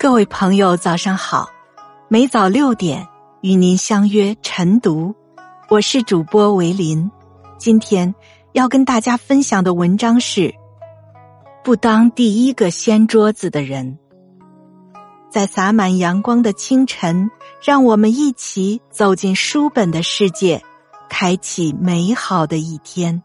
[0.00, 1.50] 各位朋友，早上好！
[2.08, 3.06] 每早六点
[3.42, 5.14] 与您相约晨读，
[5.68, 7.10] 我是主播维林。
[7.58, 8.14] 今天
[8.52, 10.54] 要跟大家分享的文章是：
[11.62, 13.98] 不当第一个掀桌子的人。
[15.28, 17.30] 在洒满阳光的清晨，
[17.62, 20.62] 让我们一起走进书本的世界，
[21.10, 23.22] 开启美好的一天。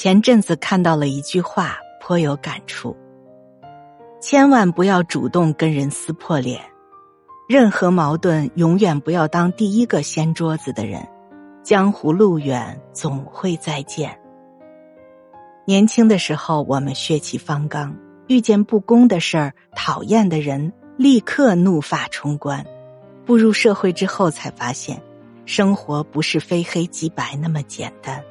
[0.00, 2.96] 前阵子看到了一句话，颇有感触：
[4.20, 6.60] 千万不要主动跟人撕破脸，
[7.48, 11.04] 任何矛盾永远不要当第一个掀桌子的人。
[11.64, 14.16] 江湖路远，总会再见。
[15.66, 17.92] 年轻的时候，我们血气方刚，
[18.28, 22.64] 遇见不公的事儿、讨厌的人，立刻怒发冲冠。
[23.26, 25.02] 步入社会之后，才发现，
[25.44, 28.22] 生活不是非黑即白那么简单。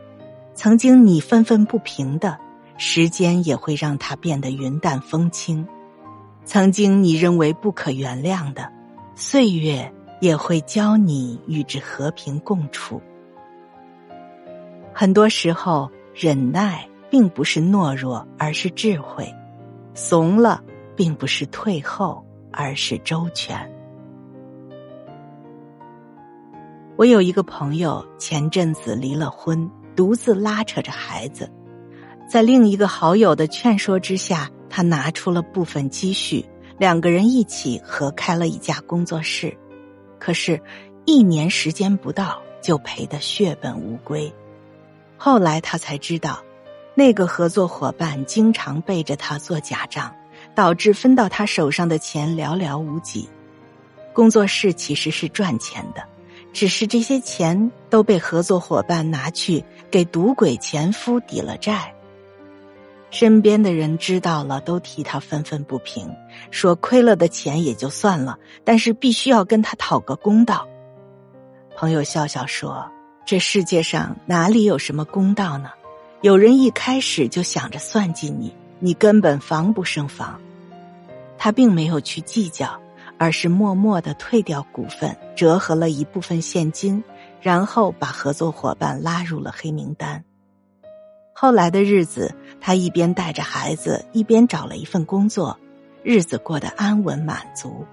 [0.58, 2.36] 曾经你愤愤不平的，
[2.78, 5.64] 时间也会让它变得云淡风轻；
[6.46, 8.68] 曾经你认为不可原谅的，
[9.14, 13.00] 岁月也会教你与之和平共处。
[14.92, 19.26] 很多时候，忍耐并不是懦弱，而是智慧；
[19.94, 20.64] 怂了，
[20.96, 23.72] 并不是退后，而是周全。
[26.96, 29.70] 我有一个朋友，前阵子离了婚。
[29.98, 31.52] 独自拉扯着孩子，
[32.30, 36.46] 在另一个好友的劝说之下，他拿出了部分积蓄，
[36.78, 39.58] 两个人一起合开了一家工作室。
[40.20, 40.62] 可是，
[41.06, 44.32] 一年时间不到，就赔得血本无归。
[45.18, 46.44] 后来他才知道，
[46.94, 50.14] 那个合作伙伴经常背着他做假账，
[50.54, 53.28] 导致分到他手上的钱寥寥无几。
[54.14, 56.04] 工作室其实是赚钱的。
[56.54, 61.94] 只是这些钱都被合作伙伴拿去给赌鬼前夫抵了债。
[63.10, 66.14] 身边的人知道了，都替他愤愤不平，
[66.52, 70.68] 说亏了的钱也就算了，但是必须要跟他讨个公道。
[71.76, 72.90] 朋友笑笑说
[73.26, 75.72] ：“这世界上哪里有什么公道呢？
[76.22, 80.40] 有人一开始就想着算计你，你根本防不胜防。”
[81.38, 82.80] 他并没有去计较。
[83.20, 87.04] 而是默默的退掉股份，折合了一部分现金，
[87.48, 90.22] 然后把合作伙伴拉入了黑名单。
[91.34, 95.58] 后来的日子，他一边带着孩子，一边找了一份工作，
[96.04, 97.86] 日子过得安稳满足。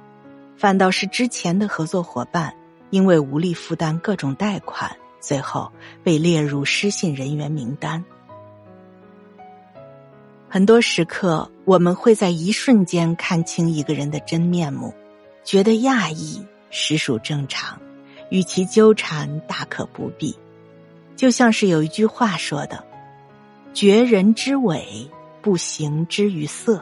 [0.56, 2.52] 反倒是之前的合作伙伴，
[2.90, 5.70] 因为无力负担各种贷款，最后
[6.02, 8.04] 被列入失信人员名单。
[10.48, 14.92] 很多时刻，我们会在一瞬间看清一个人的真面目。
[15.44, 17.80] 觉得讶异实属正常，
[18.34, 20.36] 与其纠缠，大可不必。
[21.14, 22.84] 就像是有一句话说的
[23.72, 25.08] ：“绝人之伪，
[25.40, 26.80] 不行之于色；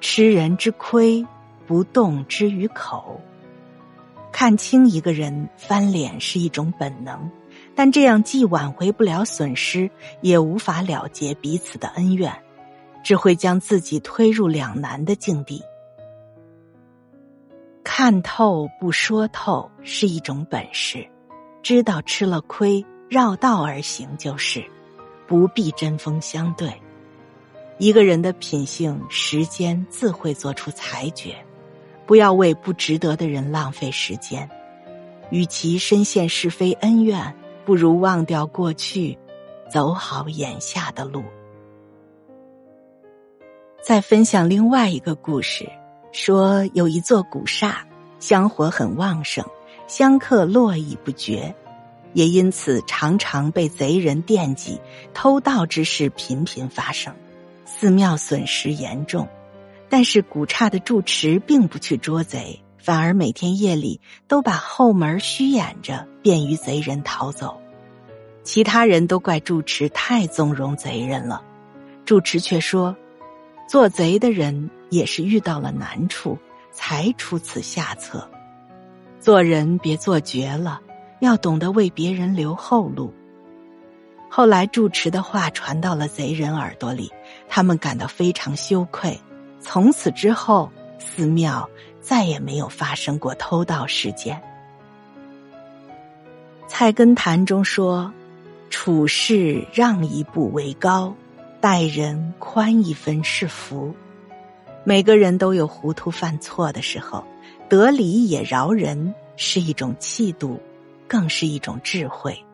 [0.00, 1.26] 吃人之亏，
[1.66, 3.20] 不动之于口。”
[4.32, 7.30] 看清一个人，翻脸是一种本能，
[7.74, 9.90] 但这样既挽回不了损失，
[10.22, 12.34] 也无法了结彼此的恩怨，
[13.04, 15.62] 只会将自己推入两难的境地。
[17.92, 21.04] 看透不说透是一种本事，
[21.60, 24.64] 知道吃了亏，绕道而行就是，
[25.26, 26.72] 不必针锋相对。
[27.78, 31.34] 一个人的品性，时间自会做出裁决。
[32.06, 34.48] 不要为不值得的人浪费时间。
[35.30, 37.34] 与其深陷是非恩怨，
[37.64, 39.18] 不如忘掉过去，
[39.68, 41.24] 走好眼下的路。
[43.82, 45.68] 再分享另外一个故事。
[46.12, 47.86] 说有一座古刹，
[48.18, 49.44] 香火很旺盛，
[49.86, 51.54] 香客络绎不绝，
[52.14, 54.80] 也因此常常被贼人惦记，
[55.14, 57.14] 偷盗之事频频发生，
[57.64, 59.28] 寺庙损失严重。
[59.88, 67.60] 但是古刹的住持并不去捉贼，反而每天夜里都把后门虚掩着，便于贼人逃走。
[68.42, 71.42] 其他人都怪住持太纵容贼人了，
[72.04, 72.96] 住持却说。
[73.68, 76.36] 做贼的人也是遇到了难处，
[76.72, 78.28] 才出此下策。
[79.18, 80.80] 做人别做绝了，
[81.20, 83.14] 要懂得为别人留后路。
[84.28, 87.10] 后来住持的话传到了贼人耳朵里，
[87.48, 89.18] 他们感到非常羞愧。
[89.60, 91.68] 从此之后，寺庙
[92.00, 94.40] 再也没有发生过偷盗事件。
[96.68, 98.12] 《菜根谭》中说
[98.70, 101.14] ：“处事让一步为高。”
[101.60, 103.94] 待人宽一分是福，
[104.84, 107.24] 每个人都有糊涂犯错的时候，
[107.68, 110.60] 得理也饶人是一种气度，
[111.06, 112.44] 更是一种智慧。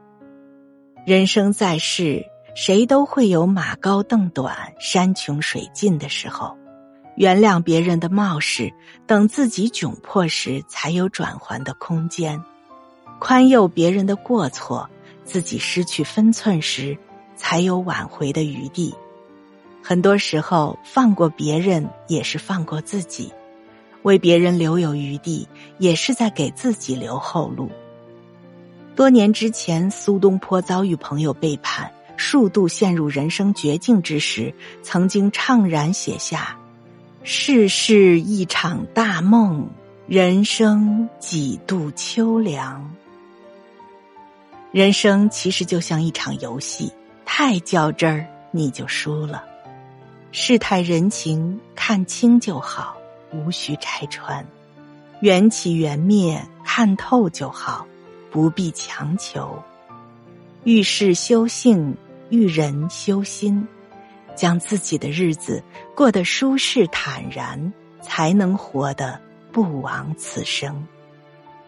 [1.06, 2.24] 人生在世，
[2.54, 6.56] 谁都会有马高凳短、山穷水尽的时候。
[7.14, 8.74] 原谅别人的冒失，
[9.06, 12.38] 等自己窘迫时，才有转圜的空间；
[13.18, 14.90] 宽宥别人的过错，
[15.24, 16.98] 自己失去分寸时，
[17.34, 18.94] 才有挽回的余地。
[19.88, 23.32] 很多时候，放过别人也是放过自己，
[24.02, 25.46] 为别人留有余地，
[25.78, 27.70] 也是在给自己留后路。
[28.96, 31.88] 多年之前，苏东坡遭遇朋友背叛。
[32.16, 34.52] 数度陷入人生绝境之时，
[34.82, 36.58] 曾经怅然写下
[37.22, 39.70] ：“世事一场大梦，
[40.08, 42.92] 人生几度秋凉。”
[44.72, 46.92] 人生其实就像一场游戏，
[47.24, 49.44] 太较真儿你就输了。
[50.38, 52.94] 世态人情看清就好，
[53.32, 54.44] 无需拆穿；
[55.20, 57.86] 缘起缘灭看透就好，
[58.30, 59.58] 不必强求。
[60.64, 61.96] 遇事修性。
[62.28, 63.66] 遇人修心，
[64.34, 65.62] 将自己的日子
[65.94, 67.72] 过得舒适坦然，
[68.02, 69.18] 才能活得
[69.52, 70.86] 不枉此生。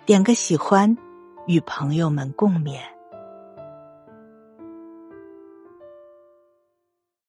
[0.05, 0.95] 点个喜欢，
[1.47, 2.81] 与朋友们共勉。